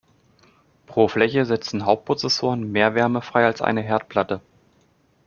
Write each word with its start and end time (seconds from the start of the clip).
Pro 0.87 1.07
Fläche 1.07 1.45
setzen 1.45 1.85
Hauptprozessoren 1.85 2.71
mehr 2.71 2.95
Wärme 2.95 3.21
frei 3.21 3.45
als 3.45 3.61
eine 3.61 3.83
Herdplatte. 3.83 4.41